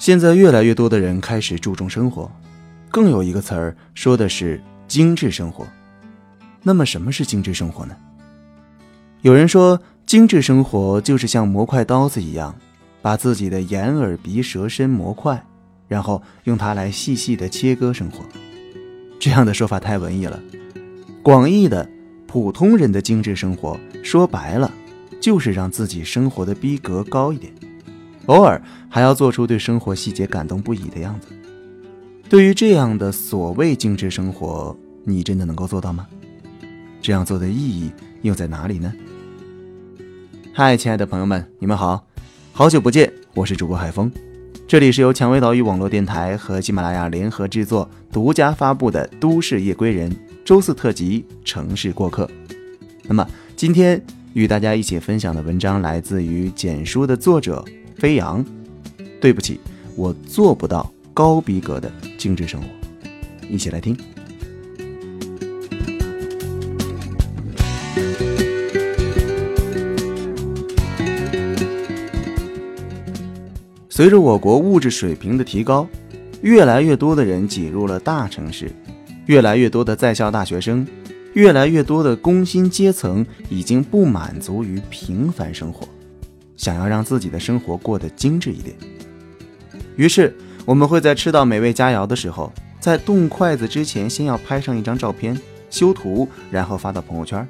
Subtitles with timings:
[0.00, 2.32] 现在越来越多的人开始注重生活，
[2.90, 4.58] 更有一个词儿说的是
[4.88, 5.68] 精致生活。
[6.62, 7.94] 那么什么是精致生活呢？
[9.20, 12.56] 有人说，精致生活就是像磨块刀子一样，
[13.02, 15.44] 把自己的眼耳鼻舌身磨快，
[15.86, 18.24] 然后用它来细细的切割生活。
[19.18, 20.40] 这样的说法太文艺了。
[21.22, 21.86] 广义的
[22.26, 24.72] 普通人的精致生活，说白了，
[25.20, 27.52] 就是让自己生活的逼格高一点。
[28.30, 31.26] 偶尔还要做出对生活细节感动不已的样子。
[32.28, 36.06] 对于这样的所谓精致生活，你真的能够做到吗？
[37.02, 37.90] 这样做的意义
[38.22, 38.92] 又在哪里呢？
[40.54, 42.06] 嗨，亲爱的朋友们，你们好，
[42.52, 44.08] 好久不见，我是主播海峰，
[44.68, 50.08] 这里是由蔷薇岛屿网络电台和喜马拉雅联合制作、独家发布的《都市夜归人》
[50.44, 52.26] 周四特辑《城市过客》。
[53.08, 54.00] 那么今天
[54.34, 57.64] 与大家一起分享的文章来自于简书的作者。
[58.00, 58.42] 飞扬，
[59.20, 59.60] 对不起，
[59.94, 62.66] 我做不到高逼格的精致生活。
[63.46, 63.94] 一起来听。
[73.90, 75.86] 随着我国物质水平的提高，
[76.40, 78.72] 越来越多的人挤入了大城市，
[79.26, 80.86] 越来越多的在校大学生，
[81.34, 85.86] 越来越多的工薪阶层已经不满足于平凡生活。
[86.60, 88.76] 想要让自己的生活过得精致一点，
[89.96, 90.36] 于是
[90.66, 95.34] 我们会在吃到美味佳肴的时候，在动筷子之前，先要拍上一张照片，
[95.70, 97.42] 修图，然后发到朋友圈；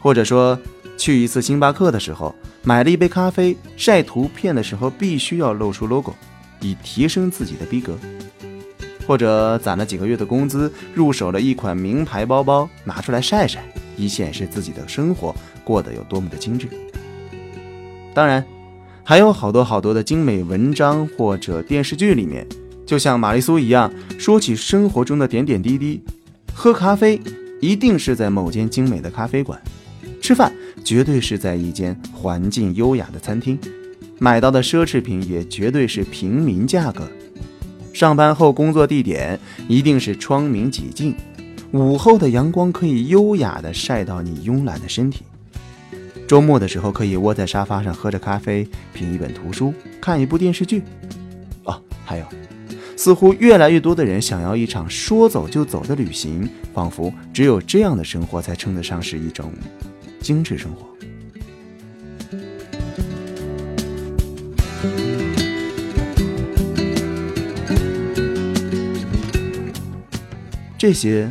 [0.00, 0.58] 或者说，
[0.96, 6.14] 去一次星巴克的时候，买了一杯咖啡，晒图片的时候必须要露出 logo，
[6.62, 7.92] 以提升自己的逼格；
[9.06, 13.62] 或者攒了几个月的工资，入手了一款名牌包包，拿出来晒晒，
[13.94, 16.66] 以显示自己的生活过得有多么的精致。
[18.14, 18.44] 当然，
[19.02, 22.46] 还有好多好多的精美文章或者电视剧里面，
[22.84, 26.02] 就像玛丽苏一样，说起生活中的点点滴滴。
[26.54, 27.18] 喝咖啡
[27.60, 29.58] 一定是在某间精美的咖啡馆，
[30.20, 30.52] 吃饭
[30.84, 33.58] 绝对是在一间环境优雅的餐厅，
[34.18, 37.08] 买到的奢侈品也绝对是平民价格。
[37.94, 41.14] 上班后工作地点一定是窗明几净，
[41.72, 45.22] 午后的阳光可以优雅的晒到你慵懒的身体。
[46.26, 50.82] 周末的时候，可以窝在沙发上喝着咖啡，品一本图书，看一部电视剧。
[51.64, 52.24] 哦，还有，
[52.96, 59.52] 似乎越来越多的人想要一场说走就走的旅行，仿佛只有这样的生活才称得上是一种
[60.20, 60.88] 精致生活。
[70.78, 71.30] 这些，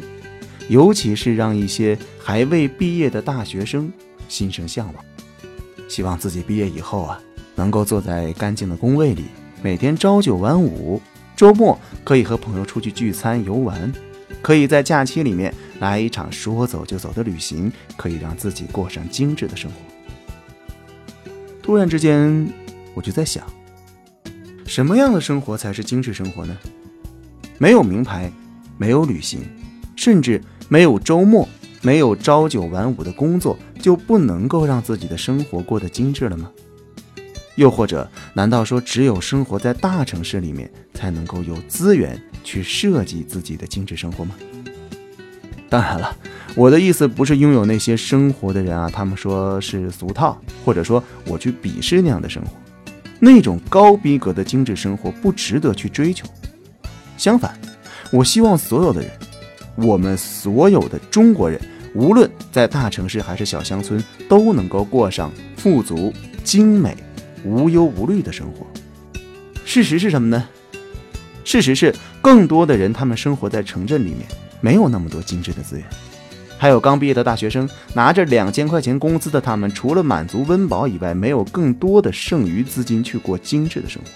[0.70, 3.92] 尤其是让一些还未毕业的大学生。
[4.32, 5.06] 心生向往，
[5.90, 7.22] 希望自己毕业以后啊，
[7.54, 9.26] 能够坐在干净的工位里，
[9.62, 11.02] 每天朝九晚五，
[11.36, 13.92] 周末可以和朋友出去聚餐游玩，
[14.42, 19.78] 可以在假期里面来一场说走就走的旅行，可以让自己过上精致的生活。
[21.62, 22.50] 突然之间，
[22.94, 23.46] 我就在想，
[24.66, 26.58] 什么样的生活才是精致生活呢？
[27.58, 28.32] 没有名牌，
[28.78, 29.42] 没有旅行，
[29.98, 31.46] 甚至没有周末。
[31.82, 36.52] 没有朝九晚五的工作，就不能够让自己的生活过得精致了吗？
[37.56, 44.36] 又或者，难道说只有生活在大城市里面，才能够有资源去设计自己的精致生活吗？
[45.70, 46.16] 当然了，
[46.56, 52.52] 我的意思不是拥有那些生活的人啊，他们说是俗套，或者说我去鄙视那样的生活，
[53.20, 56.28] 那种高逼格的精致生活不值得去追求。
[57.18, 57.60] 相反，
[58.12, 59.12] 我希望所有的人，
[59.76, 61.60] 我们所有的中国人。
[61.94, 66.14] 无论在大城市还是小乡村，都能够过上富足、
[66.44, 66.96] 精美、
[67.44, 68.66] 无忧无虑的生活。
[69.66, 70.48] 事实是什么呢？
[71.44, 74.26] 事实是，更多的人他们生活在城镇里面，
[74.62, 75.86] 没有那么多精致的资源。
[76.58, 84.10] 还有刚毕业的大学生，拿着两千块钱工资的他们，除了满足温饱以外，没有更多的剩余资金去过精致的生活。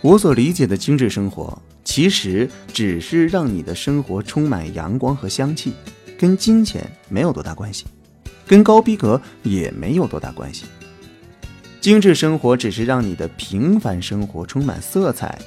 [0.00, 1.60] 我所理解的精致生活。
[1.88, 5.72] 其实只是让你的生活充满阳光和香气，
[6.18, 7.86] 跟金钱没有多大关系，
[8.46, 10.66] 跟高逼格也没有多大关系。
[11.80, 15.38] 精致生活只是让你的平凡生活充满色彩，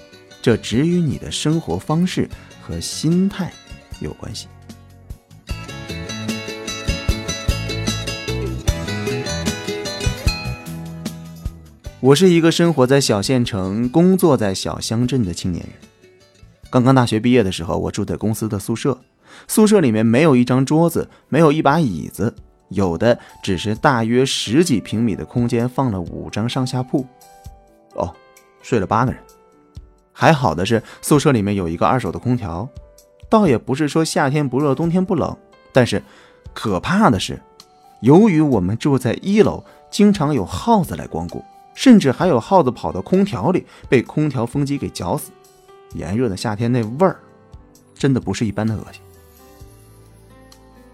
[0.42, 2.28] 这只与你的生活方式
[2.60, 3.54] 和心态
[4.00, 4.48] 有关系。
[12.00, 15.91] 我是一个生活在小县城、工作在小乡镇的青年人。
[16.72, 18.98] 刚刚大学毕业的时候，我住在公司的宿舍，
[19.46, 22.34] 宿舍里面没有一张桌子，没有一把椅子，
[22.70, 27.06] 有的只是大约十几平米的空间，放了五张上下铺。
[27.96, 28.16] 哦，
[28.62, 29.22] 睡了八个人。
[30.14, 32.70] 还好的是宿舍里面有一个二手的空调，
[33.30, 35.36] 倒也不是说夏天不热冬天不冷，
[35.74, 36.02] 但是
[36.54, 37.38] 可怕的是，
[38.00, 41.44] 由于我们住在一楼，经常有耗子来光顾，
[41.74, 45.32] 甚至还有耗子跑到空调里被空调风机给搅死。
[45.94, 47.18] 炎热的夏天那味儿，
[47.94, 49.02] 真的不是一般的恶心。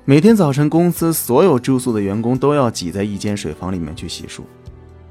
[0.06, 4.42] 每天早晨，公司所有住宿的员工都要挤在一间水房里面去洗漱。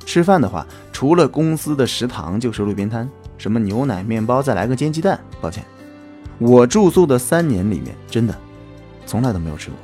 [0.06, 5.20] 吃饭的话，除了公司的食堂，就是路边摊，什么牛奶、面包，再来个煎鸡蛋。
[5.40, 5.64] 抱歉，
[6.38, 8.34] 我住宿的三年里面，真的
[9.04, 9.78] 从来都没有吃过。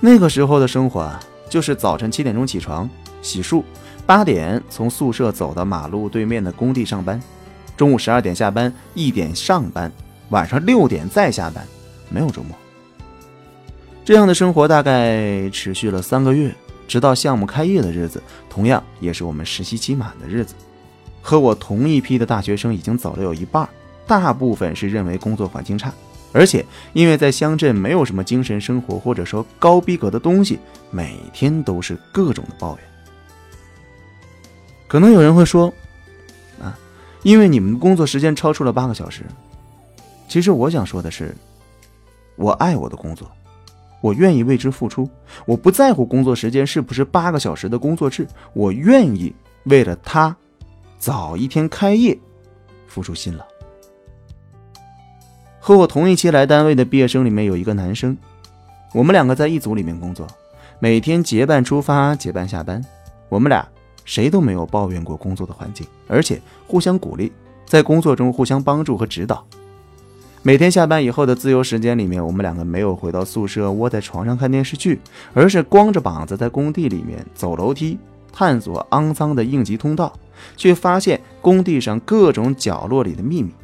[0.00, 1.18] 那个时候的生活啊，
[1.48, 2.90] 就是早晨七点钟起床
[3.22, 3.62] 洗漱，
[4.04, 7.18] 八点从宿舍走到马路对面的工地上班，
[7.76, 9.90] 中午十二点下班，一点上班，
[10.30, 11.66] 晚上六点再下班，
[12.08, 12.56] 没有周末。
[14.04, 16.54] 这样的生活大概持续了三个月，
[16.86, 20.54] 直到项目开业的日子，同样也是我们实习期满的日子。
[21.22, 23.66] 和我同一批的大学生已经走了有一半，
[24.06, 25.90] 大部分是认为工作环境差，
[26.32, 30.58] 而且因为在乡镇没有什么精神生活或者说高逼格的东西，
[30.90, 32.84] 每天都是各种的抱怨。
[34.86, 35.72] 可能有人会说，
[37.24, 39.24] 因为你们的工作时间超出了八个小时。
[40.28, 41.34] 其实我想说的是，
[42.36, 43.28] 我爱我的工作。
[44.00, 45.08] 我愿意为之付出，
[45.46, 49.34] 我不在乎工作时间是不是八个小时的工作制，我愿意
[49.64, 50.36] 为了他
[50.98, 52.18] 早一天开业
[52.86, 53.42] 付出辛劳。
[55.58, 58.14] 和我同一期来单位的毕业生里面有一个男生，
[58.92, 60.26] 我们两个在一组里面工作，
[60.78, 62.84] 每天结伴出发，结伴下班，
[63.30, 63.66] 我们俩
[64.04, 67.32] 谁都没有抱怨过工作的环境，而且互相鼓励，
[67.66, 69.44] 在工作中互相帮助和指导。
[70.42, 75.00] 每天下班以后的自由时间里面，我们两个没有回到宿舍窝在床上看电视剧，
[75.32, 77.98] 而是光着膀子在工地里面走楼梯，
[78.30, 80.12] 探索肮脏的应急通道，
[80.54, 83.54] 去发现工地上各种角落里的秘密。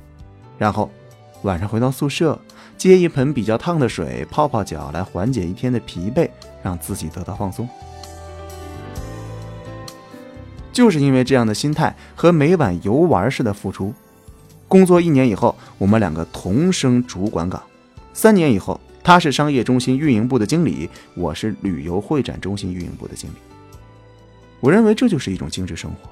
[0.56, 0.90] 然后
[1.42, 2.38] 晚上回到宿舍，
[2.78, 6.30] 接一盆比较烫的水泡泡脚，来缓解一天的疲惫，
[6.62, 7.68] 让自己得到放松。
[10.80, 13.92] 就是因为这样的心态和每晚游玩似的付出。
[14.66, 17.62] 工作一年以后，我们两个同升主管岗。
[18.14, 23.34] 三年以后，他是商业中心运营部的经理，我是旅游会展中心运营部的经理。
[24.58, 26.08] 我认为这就是一种精致生活。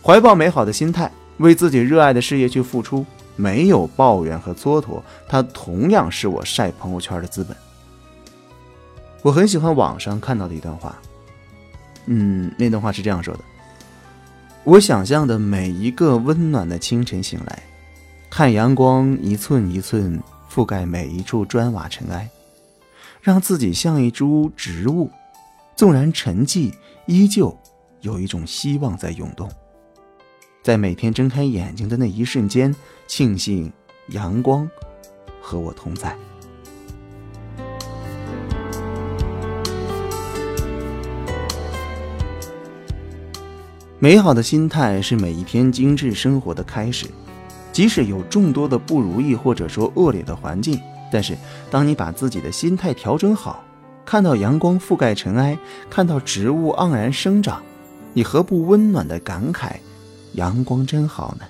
[0.00, 3.04] 怀抱美好的心态，为自己热爱的事业去付出，
[3.34, 7.56] 没有抱怨和蹉跎，它同样是我晒朋友圈的资本。
[9.22, 10.94] 我很喜欢网上看到的一段话，
[12.06, 13.40] 嗯，那段话是这样说的。
[14.64, 17.62] 我想象的每一个温暖的清晨醒来，
[18.30, 20.18] 看阳光一寸一寸
[20.50, 22.28] 覆盖每一处砖瓦尘埃，
[23.20, 25.10] 让自己像一株植物，
[25.76, 26.72] 纵然沉寂，
[27.06, 27.56] 依旧
[28.00, 29.50] 有一种希望在涌动。
[30.62, 32.74] 在每天睁开眼睛的那一瞬间，
[33.06, 33.70] 庆幸
[34.08, 34.66] 阳光
[35.42, 36.16] 和我同在。
[44.04, 47.06] 美好的心态是每一天精致生活的开始，
[47.72, 50.78] 即使有众多的不如意或者说恶劣的环境，
[51.10, 51.34] 但是
[51.70, 53.64] 当你把自己的心态调整好，
[54.04, 55.56] 看到阳光覆盖尘埃，
[55.88, 57.62] 看到植物盎然生长，
[58.12, 59.76] 你何不温暖的感慨：
[60.34, 61.46] 阳光真好呢？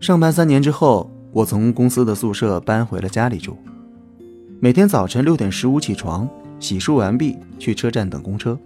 [0.00, 1.11] 上班三年之后。
[1.32, 3.56] 我从公司的宿舍搬回了家里住，
[4.60, 6.28] 每天早晨六点十五起床，
[6.60, 8.58] 洗漱完毕去车站等公车。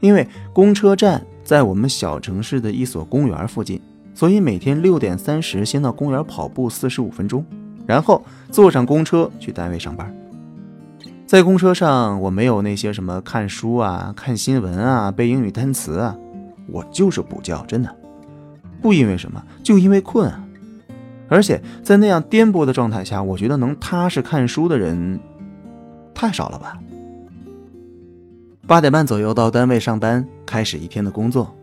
[0.00, 3.80] 因为公车站在我们小城市的一所公园附近，
[4.14, 7.44] 所以每天六点三十先到公园跑步四十五分钟，
[7.86, 10.12] 然后坐上公车去单位上班。
[11.24, 16.16] 在公车上，我没有那些什么看书啊、看新闻啊、背英语单词啊，
[16.66, 17.96] 我就是补觉，真的，
[18.82, 20.44] 不因为什么，就因为困啊。
[21.28, 25.20] 而且在那样颠簸的状态下，我觉得能踏实看书的人
[26.14, 26.78] 太少了吧。
[28.66, 31.54] 八点半左右到单位上班，开始一天的工作。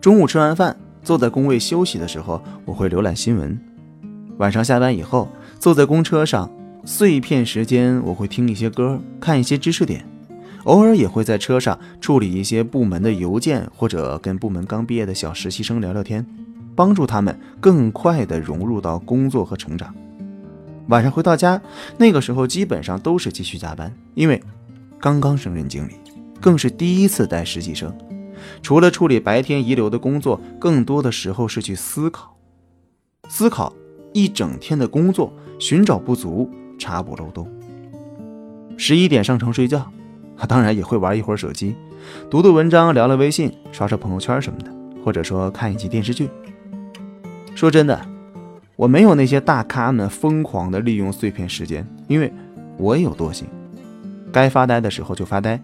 [0.00, 3.58] 中午吃完饭，坐在工位休息的时候，我会浏览新闻。
[4.38, 6.50] 晚上下班以后，坐在公车上，
[6.84, 10.04] 碎片时间我会听一些歌，看一些知识点，
[10.64, 16.26] 偶尔也会在车上处理一些部门的邮件，或者跟部门刚毕业的小实习生聊聊天。
[16.74, 19.94] 帮助他们更快地融入到工作和成长。
[20.88, 21.60] 晚上回到家，
[21.96, 24.42] 那个时候基本上都是继续加班，因为
[24.98, 25.92] 刚刚升任经理，
[26.40, 27.96] 更是第一次带实习生。
[28.62, 32.36] 除了处理白天遗留的工作，更多的时候是去思考，
[33.28, 33.72] 思考
[34.12, 37.48] 一整天的工作，寻找不足，查补漏洞。
[38.76, 39.88] 十一点上床睡觉，
[40.48, 41.76] 当然也会玩一会儿手机，
[42.28, 44.72] 读读文章，聊聊微信，刷刷朋友圈什么的，
[45.04, 46.28] 或者说看一集电视剧。
[47.54, 48.00] 说真的，
[48.76, 52.32] 我没有那些大咖们疯狂的利用碎片时间，因为
[52.76, 53.46] 我也有惰性，
[54.32, 55.60] 该发呆的时候就发呆，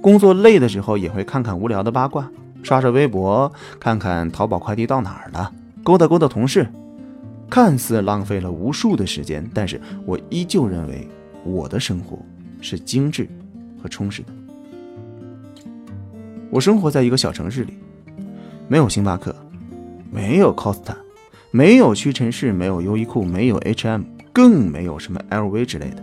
[0.00, 2.30] 工作累的时候也会看看无聊的八卦，
[2.62, 6.66] 刷刷微博，看看淘宝快递到哪儿了，勾搭勾搭同事。
[7.50, 11.06] 看似浪费了无数的时间，但是我依旧认为
[11.44, 12.18] 我的生活
[12.60, 13.28] 是精致
[13.82, 14.28] 和充实的。
[16.50, 17.74] 我生活在一个小城市里，
[18.66, 19.34] 没有星巴克，
[20.10, 20.94] 没有 Costa，
[21.56, 26.02] 没有屈臣氏，没有优衣库，没有 H&M，更没有什么 LV 之类的。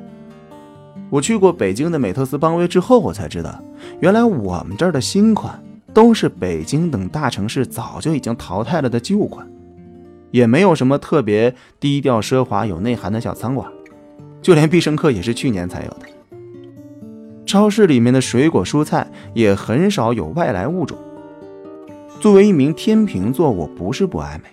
[1.09, 3.61] 我去过北京的美特斯邦威之后，我才知道，
[3.99, 5.61] 原来我们这儿的新款
[5.93, 9.45] 都是北京等大城市早就已经淘汰了的旧款。
[10.31, 13.69] 也没有什么特别低调奢华有内涵的小餐馆，
[14.41, 16.05] 就连必胜客也是去年才有的。
[17.45, 20.97] 超市里面的水果蔬菜也很少有外来物种。
[22.21, 24.49] 作为一名天秤座，我不是不爱美；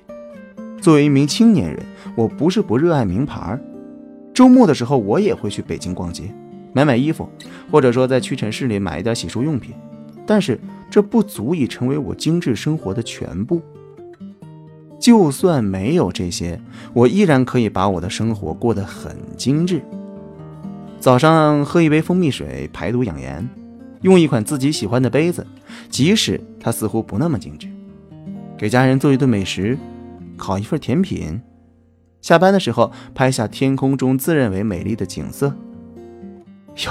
[0.81, 1.79] 作为一名青年人，
[2.17, 3.59] 我不是不热爱名牌。
[4.33, 6.25] 周末的时候，我也会去北京逛街，
[6.73, 7.29] 买买衣服，
[7.71, 9.75] 或者说在屈臣氏里买一点洗漱用品。
[10.25, 13.61] 但是这不足以成为我精致生活的全部。
[15.01, 16.61] 就算没有这些，
[16.93, 19.83] 我依然可以把我的生活过得很精致。
[21.01, 23.49] 早上喝一杯蜂蜜水排毒养颜，
[24.03, 25.47] 用一款自己喜欢的杯子，
[25.89, 27.69] 即使它似乎不那么精致。
[28.57, 29.79] 给家人做一顿美食，
[30.39, 31.43] 烤一份甜品。
[32.23, 35.55] 下班的时候拍下天空中自认为美丽的景色。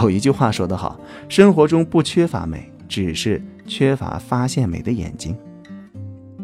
[0.01, 5.35] 有一句话说得好，生活中不缺乏美，只是缺乏发现美的眼睛。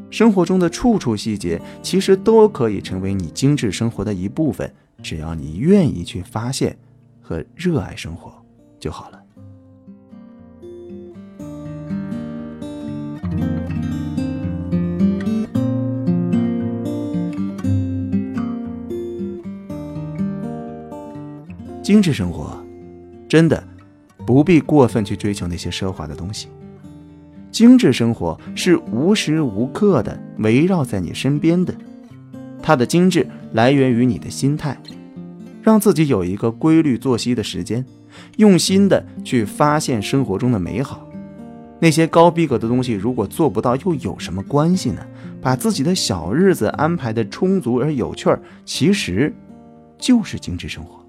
[0.09, 6.77] 生活中的处处细节，其实都可以成为你精致生活的一部分，只要你愿意去发现
[7.19, 8.31] 和热爱生活
[8.79, 9.22] 就好了。
[21.93, 22.59] 精致生活，
[23.29, 23.63] 真的
[24.25, 26.47] 不必过分去追求那些奢华的东西。
[27.51, 31.71] 精致生活是无时无刻的围绕在你身边的，
[32.63, 34.75] 它的精致来源于你的心态，
[35.61, 37.85] 让自己有一个规律作息的时间，
[38.37, 41.07] 用心的去发现生活中的美好。
[41.79, 45.05] 那些高逼格的东西如果做不到，又有什么关系呢？
[45.39, 49.31] 把自己的小日子安排的充足而有趣儿，其实
[49.99, 51.02] 就是精致生活。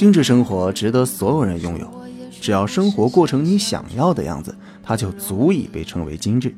[0.00, 1.86] 精致生活值得所有人拥有，
[2.40, 6.56] 只要生活过成你想要的样子，它就足以被称为精致。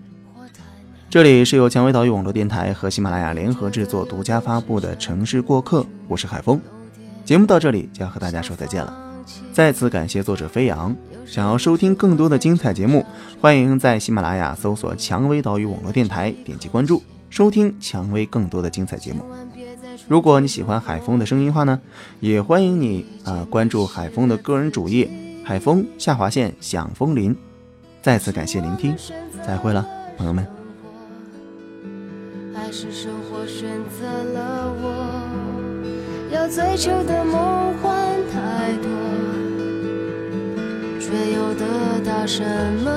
[1.11, 6.61] 这里是由蔷薇岛屿网络电台和喜马拉雅联合制作、独家发布的《城市过客》，我是海峰。
[7.25, 8.97] 节目到这里就要和大家说再见了，
[9.53, 10.95] 再次感谢作者飞扬。
[11.27, 13.05] 想要收听更多的精彩节目，
[13.41, 19.25] 欢迎在喜马拉雅搜索“蔷薇岛屿网络电台”，点击关注，收听蔷薇更多的精彩节目。
[20.09, 21.81] 如果你喜欢海风的声音话呢，
[22.21, 25.11] 也欢迎你啊关注海风的个人主页
[25.45, 27.37] “海风下划线响风林”。
[28.03, 28.95] 再次感谢聆听，
[29.47, 30.47] 再会了，朋友们。
[32.55, 33.69] 还是生活选
[33.99, 35.25] 择了我，
[36.33, 37.95] 要追求的梦幻
[38.33, 38.89] 太多，
[41.01, 41.65] 却又得
[42.05, 42.43] 到什
[42.83, 42.91] 么？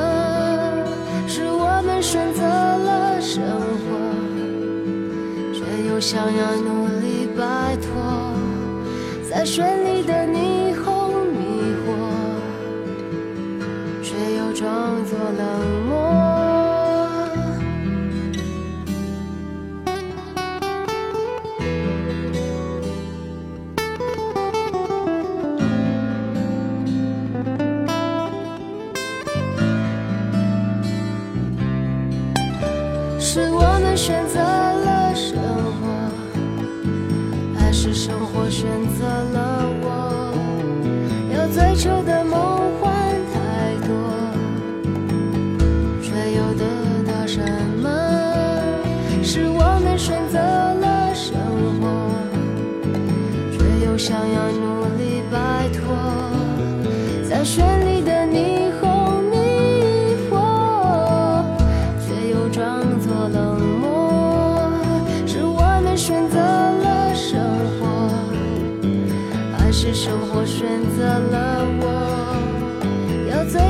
[1.27, 4.04] 是我们选择了生活，
[5.95, 7.15] 却又想要努力。
[7.37, 8.33] 摆脱
[9.29, 10.54] 在绚丽的你
[41.51, 42.44] 最初的梦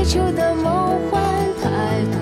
[0.06, 1.20] 求的梦幻
[1.60, 1.68] 太
[2.12, 2.16] 多，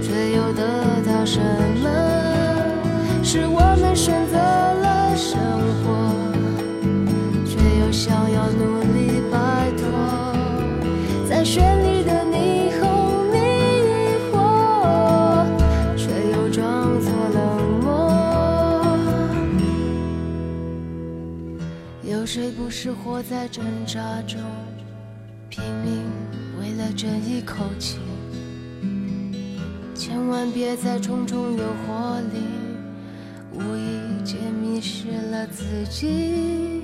[0.00, 0.62] 却又得
[1.06, 1.38] 到什
[1.82, 1.86] 么？
[3.22, 5.38] 是我们选择了生
[5.84, 6.16] 活，
[7.44, 9.86] 却又想要努力摆脱。
[11.28, 13.36] 在绚丽的霓虹迷
[14.32, 14.34] 惑，
[15.94, 17.38] 却又装作冷
[17.82, 17.86] 漠。
[22.02, 24.40] 有谁不是活在挣扎中？
[25.48, 26.04] 拼命
[26.60, 27.98] 为了这一口气？
[29.94, 32.42] 千万别在重重诱惑里，
[33.52, 36.82] 无意间迷失了自己。